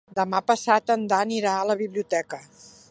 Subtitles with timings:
[0.19, 2.43] Demà passat en Dan irà a la biblioteca.